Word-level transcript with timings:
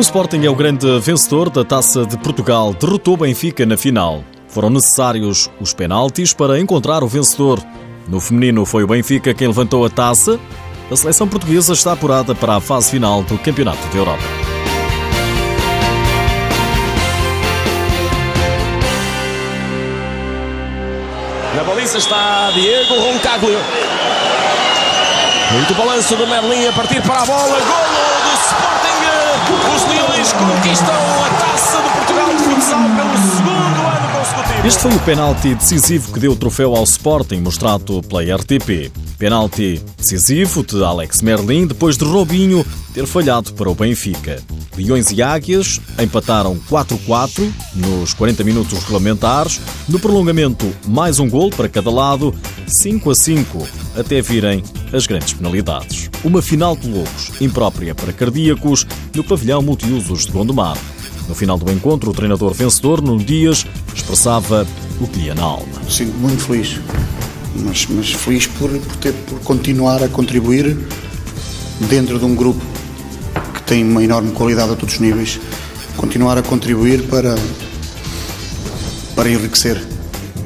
O 0.00 0.02
Sporting 0.02 0.46
é 0.46 0.48
o 0.48 0.54
grande 0.54 0.98
vencedor 0.98 1.50
da 1.50 1.62
Taça 1.62 2.06
de 2.06 2.16
Portugal. 2.16 2.72
Derrotou 2.72 3.18
Benfica 3.18 3.66
na 3.66 3.76
final. 3.76 4.24
Foram 4.48 4.70
necessários 4.70 5.50
os 5.60 5.74
penaltis 5.74 6.32
para 6.32 6.58
encontrar 6.58 7.04
o 7.04 7.06
vencedor. 7.06 7.62
No 8.08 8.18
feminino 8.18 8.64
foi 8.64 8.82
o 8.82 8.86
Benfica 8.86 9.34
quem 9.34 9.46
levantou 9.46 9.84
a 9.84 9.90
taça. 9.90 10.40
A 10.90 10.96
seleção 10.96 11.28
portuguesa 11.28 11.74
está 11.74 11.92
apurada 11.92 12.34
para 12.34 12.56
a 12.56 12.60
fase 12.62 12.92
final 12.92 13.22
do 13.24 13.36
Campeonato 13.36 13.86
da 13.88 13.98
Europa. 13.98 14.22
Na 21.54 21.62
baliza 21.62 21.98
está 21.98 22.50
Diego 22.52 22.94
Roncaglio. 22.94 23.58
Muito 25.52 25.74
balanço 25.74 26.16
do 26.16 26.26
Merlin 26.26 26.68
a 26.68 26.72
partir 26.72 27.02
para 27.02 27.20
a 27.20 27.26
bola. 27.26 27.58
Golo 27.60 28.30
do 28.30 28.40
Sporting. 28.40 28.79
Conquistam 30.40 30.86
a 30.86 31.28
taça 31.38 31.82
de 31.82 31.88
Portugal 31.90 32.28
de 32.30 32.42
futsal 32.42 32.80
pelo 32.96 33.16
segundo 33.36 33.86
ano 33.86 34.18
consecutivo. 34.18 34.66
Este 34.66 34.80
foi 34.80 34.94
o 34.94 35.00
penalti 35.00 35.54
decisivo 35.54 36.12
que 36.12 36.18
deu 36.18 36.32
o 36.32 36.36
troféu 36.36 36.74
ao 36.74 36.84
Sporting, 36.84 37.40
mostrado 37.40 38.02
pela 38.02 38.22
RTP. 38.22 38.90
Penalti 39.18 39.82
decisivo 39.98 40.64
de 40.64 40.82
Alex 40.82 41.20
Merlin 41.20 41.66
depois 41.66 41.98
de 41.98 42.06
Robinho 42.06 42.64
ter 42.94 43.04
falhado 43.06 43.52
para 43.52 43.68
o 43.68 43.74
Benfica. 43.74 44.42
Leões 44.78 45.10
e 45.10 45.22
Águias 45.22 45.78
empataram 45.98 46.58
4-4 46.70 47.52
nos 47.74 48.14
40 48.14 48.42
minutos 48.42 48.78
regulamentares. 48.78 49.60
No 49.88 50.00
prolongamento, 50.00 50.74
mais 50.88 51.18
um 51.18 51.28
gol 51.28 51.50
para 51.50 51.68
cada 51.68 51.90
lado, 51.90 52.34
5 52.70 53.10
a 53.10 53.14
5, 53.14 53.68
até 53.96 54.22
virem 54.22 54.62
as 54.92 55.06
grandes 55.06 55.32
penalidades. 55.32 56.08
Uma 56.22 56.40
final 56.40 56.76
de 56.76 56.88
loucos, 56.88 57.32
imprópria 57.40 57.94
para 57.94 58.12
cardíacos, 58.12 58.86
no 59.14 59.24
pavilhão 59.24 59.60
multiusos 59.60 60.24
de 60.24 60.32
Gondomar. 60.32 60.78
No 61.28 61.34
final 61.34 61.58
do 61.58 61.70
encontro, 61.70 62.10
o 62.10 62.14
treinador 62.14 62.54
vencedor, 62.54 63.02
Nuno 63.02 63.22
Dias, 63.24 63.66
expressava 63.94 64.66
o 65.00 65.08
que 65.08 65.20
ia 65.20 65.34
na 65.34 65.42
alma. 65.42 65.66
Sinto 65.88 66.16
muito 66.18 66.44
feliz, 66.44 66.80
mas, 67.56 67.86
mas 67.88 68.12
feliz 68.12 68.46
por, 68.46 68.70
por, 68.70 68.96
ter, 68.96 69.12
por 69.12 69.40
continuar 69.40 70.02
a 70.02 70.08
contribuir 70.08 70.76
dentro 71.88 72.18
de 72.18 72.24
um 72.24 72.34
grupo 72.34 72.60
que 73.54 73.62
tem 73.62 73.84
uma 73.84 74.02
enorme 74.02 74.32
qualidade 74.32 74.72
a 74.72 74.76
todos 74.76 74.94
os 74.94 75.00
níveis, 75.00 75.40
continuar 75.96 76.38
a 76.38 76.42
contribuir 76.42 77.02
para, 77.08 77.34
para 79.16 79.28
enriquecer 79.28 79.80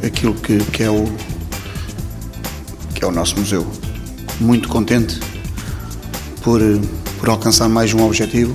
aquilo 0.03 0.35
que, 0.35 0.59
que, 0.65 0.83
é 0.83 0.91
o, 0.91 1.05
que 2.95 3.05
é 3.05 3.06
o 3.06 3.11
nosso 3.11 3.39
museu. 3.39 3.67
Muito 4.41 4.69
contente 4.69 5.19
por, 6.42 6.61
por 7.19 7.28
alcançar 7.28 7.69
mais 7.69 7.92
um 7.92 8.05
objetivo, 8.05 8.55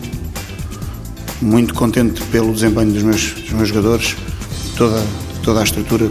muito 1.42 1.74
contente 1.74 2.22
pelo 2.26 2.54
desempenho 2.54 2.92
dos 2.92 3.04
meus, 3.04 3.32
dos 3.34 3.52
meus 3.52 3.70
jogadores, 3.70 4.16
toda, 4.78 5.06
toda 5.44 5.62
a 5.62 5.64
estrutura. 5.64 6.10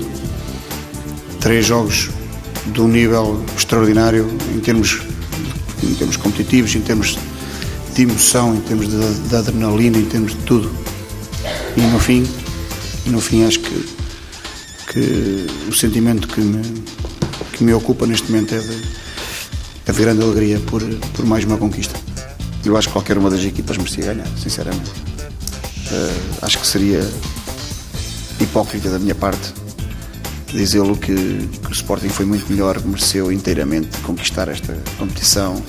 Três 1.40 1.66
jogos 1.66 2.10
de 2.66 2.80
um 2.80 2.88
nível 2.88 3.44
extraordinário 3.56 4.28
em 4.54 4.60
termos, 4.60 5.00
em 5.82 5.94
termos 5.94 6.16
competitivos, 6.16 6.74
em 6.74 6.80
termos 6.80 7.18
de 7.94 8.02
emoção, 8.02 8.54
em 8.54 8.60
termos 8.60 8.88
de, 8.88 9.28
de 9.28 9.36
adrenalina, 9.36 9.98
em 9.98 10.04
termos 10.04 10.32
de 10.32 10.42
tudo. 10.42 10.70
E 11.76 11.80
no 11.80 11.98
fim, 11.98 12.26
no 13.06 13.20
fim 13.20 13.44
acho 13.44 13.60
que, 13.60 13.88
que 14.92 15.46
o 15.68 15.72
sentimento 15.72 16.26
que 16.28 16.40
me, 16.40 16.62
que 17.58 17.64
me 17.64 17.74
ocupa 17.74 18.06
neste 18.06 18.30
momento 18.30 18.54
é 18.54 18.58
de, 18.58 18.82
a 19.88 19.92
grande 19.92 20.22
alegria 20.22 20.60
por, 20.60 20.80
por 21.12 21.26
mais 21.26 21.44
uma 21.44 21.58
conquista. 21.58 21.98
Eu 22.64 22.76
acho 22.76 22.86
que 22.86 22.92
qualquer 22.92 23.18
uma 23.18 23.28
das 23.28 23.42
equipas 23.42 23.76
merecia 23.76 24.14
ganhar, 24.14 24.28
sinceramente. 24.38 24.90
Uh, 25.90 26.38
acho 26.42 26.58
que 26.58 26.66
seria 26.66 27.00
hipócrita 28.40 28.90
da 28.90 28.98
minha 28.98 29.14
parte 29.14 29.52
dizê-lo 30.52 30.96
que, 30.96 31.14
que, 31.14 31.68
o 31.68 31.72
Sporting 31.72 32.08
foi 32.08 32.24
muito 32.24 32.50
melhor, 32.50 32.80
mereceu 32.84 33.32
inteiramente 33.32 33.98
conquistar 33.98 34.48
esta 34.48 34.74
competição. 34.96 35.60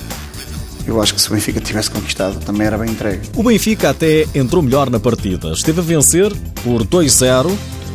Eu 0.86 1.02
acho 1.02 1.14
que 1.14 1.20
se 1.20 1.28
o 1.28 1.34
Benfica 1.34 1.60
tivesse 1.60 1.90
conquistado 1.90 2.38
também 2.40 2.66
era 2.66 2.78
bem 2.78 2.90
entregue. 2.90 3.28
O 3.36 3.42
Benfica 3.42 3.90
até 3.90 4.26
entrou 4.34 4.62
melhor 4.62 4.88
na 4.88 5.00
partida. 5.00 5.52
Esteve 5.52 5.80
a 5.80 5.82
vencer 5.82 6.32
por 6.62 6.84
2-0. 6.86 7.50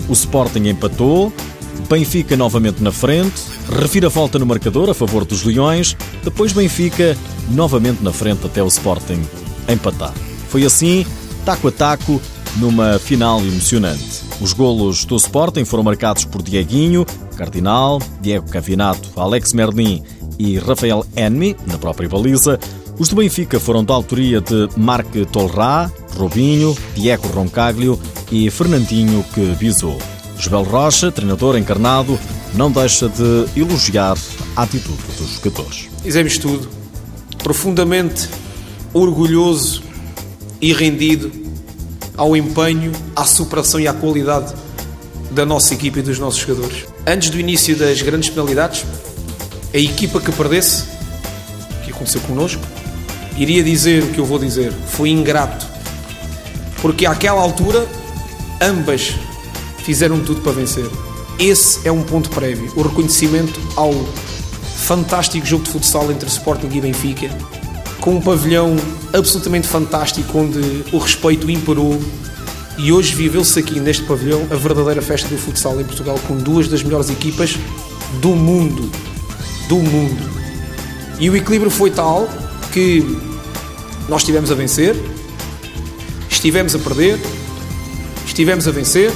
O 0.07 0.13
Sporting 0.13 0.67
empatou. 0.67 1.34
Benfica 1.90 2.36
novamente 2.36 2.81
na 2.81 2.91
frente. 2.91 3.41
Revira 3.69 4.09
volta 4.09 4.40
no 4.40 4.46
marcador 4.46 4.90
a 4.90 4.94
favor 4.94 5.25
dos 5.25 5.44
Leões. 5.44 5.96
Depois 6.24 6.53
Benfica 6.53 7.18
novamente 7.50 8.03
na 8.03 8.12
frente 8.12 8.46
até 8.46 8.62
o 8.63 8.68
Sporting 8.68 9.22
empatar. 9.68 10.14
Foi 10.50 10.66
assim, 10.66 11.06
taco 11.46 11.68
a 11.68 11.72
taco, 11.72 12.22
numa 12.58 12.97
final 13.00 13.40
emocionante. 13.41 14.22
Os 14.41 14.53
golos 14.53 15.06
do 15.06 15.16
Sporting 15.16 15.66
foram 15.66 15.84
marcados 15.84 16.25
por 16.25 16.41
Dieguinho, 16.41 17.06
Cardinal, 17.38 18.02
Diego 18.22 18.50
Cavinato, 18.50 19.09
Alex 19.16 19.53
Merlin 19.53 20.03
e 20.38 20.58
Rafael 20.58 21.06
Enmi, 21.16 21.56
na 21.68 21.78
própria 21.78 22.09
baliza. 22.09 22.59
Os 22.97 23.09
do 23.09 23.18
Benfica 23.18 23.59
foram 23.59 23.84
da 23.84 23.94
autoria 23.94 24.40
de 24.40 24.69
Marc 24.78 25.14
Tolrá, 25.31 25.91
Robinho, 26.18 26.75
Diego 26.96 27.28
Roncaglio 27.28 28.00
e 28.31 28.50
Fernandinho 28.50 29.24
que 29.34 29.41
bisou. 29.56 29.97
Joel 30.38 30.63
Rocha, 30.63 31.12
treinador 31.12 31.57
encarnado, 31.57 32.19
não 32.53 32.72
deixa 32.72 33.09
de 33.09 33.46
elogiar 33.56 34.18
a 34.56 34.63
atitude 34.63 35.01
dos 35.18 35.35
jogadores. 35.35 35.90
Fizemos 36.03 36.38
tudo, 36.38 36.69
profundamente 37.40 38.29
orgulhoso 38.94 39.84
e 40.62 40.73
rendido 40.73 41.31
ao 42.18 42.35
empenho, 42.35 42.91
à 43.16 43.25
superação 43.25 43.79
e 43.79 43.88
à 43.88 43.94
qualidade 43.94 44.53
da 45.31 45.46
nossa 45.46 45.73
equipa 45.73 46.00
e 46.00 46.01
dos 46.01 46.18
nossos 46.18 46.40
jogadores. 46.40 46.85
Antes 47.06 47.29
do 47.29 47.40
início 47.40 47.75
das 47.75 48.02
grandes 48.02 48.29
penalidades, 48.29 48.85
a 49.73 49.78
equipa 49.78 50.19
que 50.19 50.31
perdesse, 50.31 50.85
que 51.84 51.91
aconteceu 51.91 52.22
connosco, 52.22 52.62
iria 53.38 53.63
dizer 53.63 54.03
o 54.03 54.07
que 54.07 54.19
eu 54.19 54.25
vou 54.25 54.40
dizer: 54.40 54.72
foi 54.88 55.09
ingrato. 55.09 55.66
Porque 56.81 57.06
àquela 57.06 57.41
altura, 57.41 57.88
ambas 58.62 59.16
fizeram 59.85 60.19
tudo 60.19 60.41
para 60.41 60.51
vencer. 60.51 60.90
Esse 61.38 61.88
é 61.88 61.91
um 61.91 62.01
ponto 62.01 62.29
prévio. 62.31 62.72
O 62.75 62.81
reconhecimento 62.81 63.59
ao 63.75 63.94
fantástico 64.78 65.46
jogo 65.46 65.63
de 65.63 65.69
futsal 65.69 66.12
entre 66.12 66.28
Sporting 66.28 66.69
e 66.73 66.81
Benfica, 66.81 67.29
com 68.01 68.16
um 68.16 68.22
pavilhão 68.22 68.75
absolutamente 69.13 69.68
fantástico 69.68 70.40
onde 70.40 70.59
o 70.91 70.97
respeito 70.97 71.50
imperou. 71.50 72.01
E 72.78 72.91
hoje 72.91 73.13
viveu-se 73.13 73.57
aqui 73.59 73.79
neste 73.79 74.03
pavilhão 74.03 74.46
a 74.50 74.56
verdadeira 74.56 75.01
festa 75.01 75.29
do 75.29 75.38
futsal 75.38 75.79
em 75.79 75.85
Portugal 75.85 76.19
com 76.28 76.35
duas 76.35 76.67
das 76.67 76.81
melhores 76.81 77.09
equipas 77.09 77.56
do 78.22 78.29
mundo. 78.29 78.90
Do 79.69 79.78
mundo. 79.78 80.29
E 81.19 81.29
o 81.29 81.35
equilíbrio 81.35 81.72
foi 81.72 81.91
tal 81.91 82.28
que 82.73 83.02
nós 84.09 84.22
estivemos 84.22 84.52
a 84.52 84.56
vencer, 84.56 84.96
estivemos 86.29 86.75
a 86.75 86.79
perder, 86.79 87.19
estivemos 88.25 88.67
a 88.67 88.72
vencer 88.72 89.12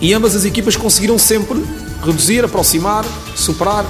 e 0.00 0.14
ambas 0.14 0.34
as 0.34 0.44
equipas 0.44 0.76
conseguiram 0.76 1.18
sempre 1.18 1.62
reduzir, 2.04 2.44
aproximar, 2.44 3.04
superar. 3.36 3.84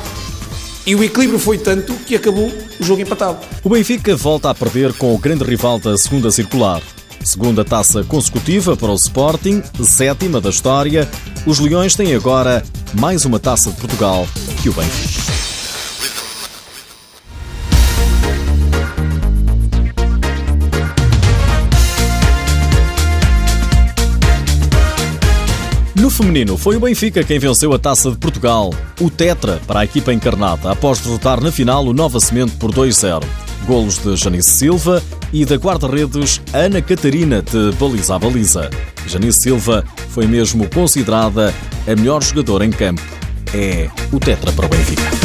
E 0.87 0.95
o 0.95 1.05
equilíbrio 1.05 1.39
foi 1.39 1.59
tanto 1.59 1.93
que 1.95 2.17
acabou 2.17 2.51
o 2.81 2.85
jogo 2.85 3.03
empatado. 3.03 3.39
O 3.63 3.69
Benfica 3.69 4.17
volta 4.17 4.51
a 4.51 4.55
perder 4.55 4.93
com 4.95 5.15
o 5.15 5.19
grande 5.19 5.45
rival 5.45 5.79
da 5.79 5.97
segunda 5.97 6.31
circular. 6.31 6.83
Segunda 7.23 7.65
taça 7.65 8.03
consecutiva 8.03 8.77
para 8.77 8.91
o 8.91 8.95
Sporting, 8.95 9.63
sétima 9.85 10.41
da 10.41 10.49
história. 10.49 11.09
Os 11.47 11.59
Leões 11.59 11.95
têm 11.95 12.15
agora 12.15 12.65
mais 12.95 13.25
uma 13.25 13.39
taça 13.39 13.71
de 13.71 13.77
Portugal 13.77 14.27
que 14.63 14.71
o 14.71 14.73
Benfica. 14.73 15.40
No 26.11 26.17
feminino, 26.17 26.57
foi 26.59 26.75
o 26.75 26.81
Benfica 26.81 27.23
quem 27.23 27.39
venceu 27.39 27.73
a 27.73 27.79
Taça 27.79 28.11
de 28.11 28.17
Portugal, 28.17 28.75
o 29.01 29.09
Tetra, 29.09 29.61
para 29.65 29.79
a 29.79 29.85
equipa 29.85 30.13
encarnada, 30.13 30.73
após 30.73 30.99
derrotar 30.99 31.41
na 31.41 31.53
final 31.53 31.87
o 31.87 31.93
Nova 31.93 32.19
Semente 32.19 32.57
por 32.57 32.73
2-0. 32.73 33.23
Golos 33.65 33.99
de 33.99 34.17
Janice 34.17 34.51
Silva 34.51 35.01
e 35.33 35.45
da 35.45 35.55
guarda-redes 35.55 36.43
Ana 36.53 36.83
Catarina 36.83 37.41
de 37.41 37.71
baliza 37.79 38.17
a 38.17 38.19
baliza. 38.19 38.69
Janice 39.07 39.41
Silva 39.41 39.85
foi 40.09 40.27
mesmo 40.27 40.69
considerada 40.69 41.55
a 41.87 41.95
melhor 41.95 42.21
jogadora 42.25 42.67
em 42.67 42.73
campo. 42.73 43.03
É 43.55 43.89
o 44.11 44.19
Tetra 44.19 44.51
para 44.51 44.67
o 44.67 44.69
Benfica. 44.69 45.20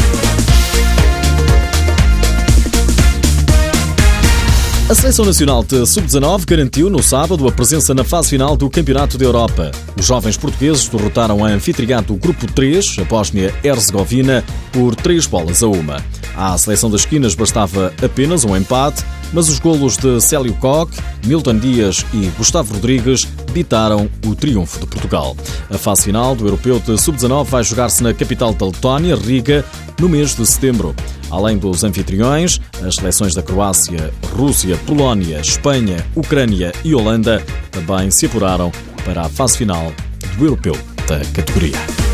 A 4.88 4.94
Seleção 4.94 5.24
Nacional 5.24 5.64
de 5.64 5.84
Sub-19 5.84 6.44
garantiu 6.46 6.88
no 6.88 7.02
sábado 7.02 7.48
a 7.48 7.50
presença 7.50 7.92
na 7.92 8.04
fase 8.04 8.30
final 8.30 8.56
do 8.56 8.70
Campeonato 8.70 9.18
da 9.18 9.24
Europa. 9.24 9.72
Os 9.98 10.06
jovens 10.06 10.36
portugueses 10.36 10.88
derrotaram 10.88 11.44
a 11.44 11.48
anfitriã 11.48 12.00
do 12.00 12.14
Grupo 12.14 12.46
3, 12.46 13.00
a 13.00 13.04
Bósnia-Herzegovina, 13.04 14.44
por 14.72 14.94
3 14.94 15.26
bolas 15.26 15.64
a 15.64 15.66
uma. 15.66 15.96
À 16.36 16.56
Seleção 16.56 16.88
das 16.88 17.00
Esquinas 17.00 17.34
bastava 17.34 17.92
apenas 18.00 18.44
um 18.44 18.56
empate, 18.56 19.04
mas 19.36 19.50
os 19.50 19.58
golos 19.58 19.98
de 19.98 20.18
Célio 20.18 20.54
Koch, 20.54 20.90
Milton 21.26 21.58
Dias 21.58 22.06
e 22.14 22.26
Gustavo 22.38 22.72
Rodrigues 22.72 23.28
ditaram 23.52 24.08
o 24.24 24.34
triunfo 24.34 24.80
de 24.80 24.86
Portugal. 24.86 25.36
A 25.68 25.76
fase 25.76 26.04
final 26.04 26.34
do 26.34 26.46
Europeu 26.46 26.80
de 26.80 26.98
Sub-19 26.98 27.44
vai 27.44 27.62
jogar-se 27.62 28.02
na 28.02 28.14
capital 28.14 28.54
da 28.54 28.64
Letónia, 28.64 29.14
Riga, 29.14 29.62
no 30.00 30.08
mês 30.08 30.34
de 30.34 30.46
setembro. 30.46 30.96
Além 31.30 31.58
dos 31.58 31.84
anfitriões, 31.84 32.58
as 32.82 32.94
seleções 32.94 33.34
da 33.34 33.42
Croácia, 33.42 34.10
Rússia, 34.34 34.74
Polónia, 34.86 35.38
Espanha, 35.38 36.02
Ucrânia 36.14 36.72
e 36.82 36.94
Holanda 36.94 37.44
também 37.70 38.10
se 38.10 38.24
apuraram 38.24 38.72
para 39.04 39.26
a 39.26 39.28
fase 39.28 39.58
final 39.58 39.92
do 40.38 40.46
Europeu 40.46 40.74
da 41.06 41.18
categoria. 41.34 42.05